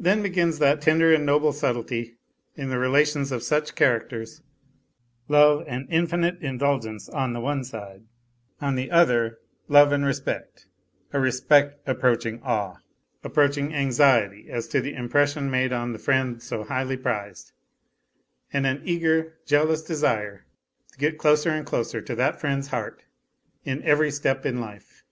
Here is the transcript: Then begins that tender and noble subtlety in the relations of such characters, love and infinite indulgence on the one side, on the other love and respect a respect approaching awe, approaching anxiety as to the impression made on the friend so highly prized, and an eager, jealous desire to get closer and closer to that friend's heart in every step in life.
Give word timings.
Then 0.00 0.22
begins 0.22 0.60
that 0.60 0.80
tender 0.80 1.12
and 1.12 1.26
noble 1.26 1.52
subtlety 1.52 2.14
in 2.56 2.70
the 2.70 2.78
relations 2.78 3.30
of 3.30 3.42
such 3.42 3.74
characters, 3.74 4.40
love 5.28 5.62
and 5.66 5.86
infinite 5.90 6.40
indulgence 6.40 7.06
on 7.10 7.34
the 7.34 7.40
one 7.40 7.62
side, 7.62 8.04
on 8.62 8.76
the 8.76 8.90
other 8.90 9.40
love 9.68 9.92
and 9.92 10.06
respect 10.06 10.68
a 11.12 11.20
respect 11.20 11.86
approaching 11.86 12.40
awe, 12.42 12.78
approaching 13.22 13.74
anxiety 13.74 14.48
as 14.48 14.66
to 14.68 14.80
the 14.80 14.94
impression 14.94 15.50
made 15.50 15.70
on 15.70 15.92
the 15.92 15.98
friend 15.98 16.42
so 16.42 16.64
highly 16.64 16.96
prized, 16.96 17.52
and 18.54 18.64
an 18.66 18.80
eager, 18.86 19.34
jealous 19.44 19.82
desire 19.82 20.46
to 20.92 20.98
get 20.98 21.18
closer 21.18 21.50
and 21.50 21.66
closer 21.66 22.00
to 22.00 22.14
that 22.14 22.40
friend's 22.40 22.68
heart 22.68 23.04
in 23.66 23.82
every 23.82 24.10
step 24.10 24.46
in 24.46 24.62
life. 24.62 25.04